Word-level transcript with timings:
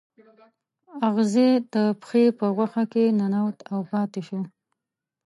اغزی 1.07 1.49
د 1.73 1.75
پښې 2.01 2.23
په 2.39 2.45
غوښه 2.55 2.83
کې 2.91 3.03
ننوت 3.19 3.57
او 3.73 3.79
پاتې 3.91 4.21
شو. 4.27 4.39